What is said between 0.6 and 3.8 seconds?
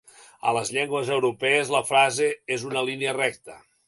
llengües europees la frase és una línia recta.